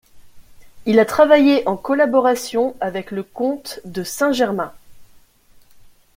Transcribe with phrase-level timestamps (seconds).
[0.87, 4.73] Il a travaillé en collaboration avec le comte de Saint-Germain.